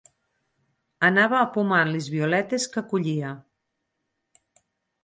Anava 1.09 1.37
apomant 1.41 1.93
les 1.99 2.09
violetes 2.15 2.67
que 2.73 2.85
collia. 2.95 3.39